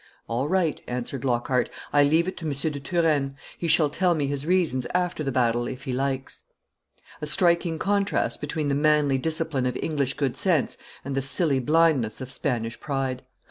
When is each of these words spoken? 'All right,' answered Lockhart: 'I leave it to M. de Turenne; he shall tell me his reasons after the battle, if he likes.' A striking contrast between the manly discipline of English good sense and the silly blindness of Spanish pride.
'All 0.27 0.47
right,' 0.47 0.81
answered 0.87 1.23
Lockhart: 1.23 1.69
'I 1.93 2.03
leave 2.05 2.27
it 2.27 2.35
to 2.37 2.45
M. 2.47 2.51
de 2.53 2.79
Turenne; 2.79 3.35
he 3.55 3.67
shall 3.67 3.91
tell 3.91 4.15
me 4.15 4.25
his 4.25 4.47
reasons 4.47 4.87
after 4.95 5.23
the 5.23 5.31
battle, 5.31 5.67
if 5.67 5.83
he 5.83 5.93
likes.' 5.93 6.45
A 7.21 7.27
striking 7.27 7.77
contrast 7.77 8.41
between 8.41 8.67
the 8.69 8.73
manly 8.73 9.19
discipline 9.19 9.67
of 9.67 9.77
English 9.79 10.15
good 10.15 10.35
sense 10.35 10.75
and 11.05 11.13
the 11.13 11.21
silly 11.21 11.59
blindness 11.59 12.19
of 12.19 12.31
Spanish 12.31 12.79
pride. 12.79 13.21